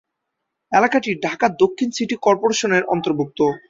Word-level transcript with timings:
এলাকাটি 0.71 1.09
ঢাকা 1.25 1.47
দক্ষিণ 1.61 1.89
সিটি 1.91 2.15
কর্পোরেশনের 2.25 2.83
অন্তর্ভুক্ত। 2.93 3.39